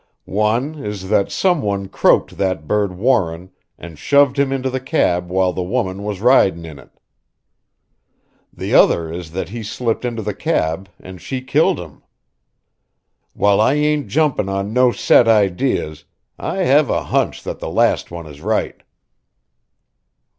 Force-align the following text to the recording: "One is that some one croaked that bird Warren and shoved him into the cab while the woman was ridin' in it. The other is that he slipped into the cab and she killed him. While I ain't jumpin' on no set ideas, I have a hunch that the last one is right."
"One 0.25 0.83
is 0.83 1.09
that 1.09 1.31
some 1.31 1.61
one 1.61 1.87
croaked 1.87 2.39
that 2.39 2.67
bird 2.67 2.97
Warren 2.97 3.51
and 3.77 3.99
shoved 3.99 4.39
him 4.39 4.51
into 4.51 4.71
the 4.71 4.79
cab 4.79 5.29
while 5.29 5.53
the 5.53 5.61
woman 5.61 6.01
was 6.03 6.21
ridin' 6.21 6.65
in 6.65 6.79
it. 6.79 6.89
The 8.51 8.73
other 8.73 9.13
is 9.13 9.29
that 9.33 9.49
he 9.49 9.61
slipped 9.61 10.03
into 10.03 10.23
the 10.23 10.33
cab 10.33 10.89
and 10.99 11.21
she 11.21 11.41
killed 11.43 11.79
him. 11.79 12.01
While 13.35 13.61
I 13.61 13.75
ain't 13.75 14.07
jumpin' 14.07 14.49
on 14.49 14.73
no 14.73 14.91
set 14.91 15.27
ideas, 15.27 16.03
I 16.39 16.63
have 16.63 16.89
a 16.89 17.03
hunch 17.03 17.43
that 17.43 17.59
the 17.59 17.69
last 17.69 18.09
one 18.09 18.25
is 18.25 18.41
right." 18.41 18.81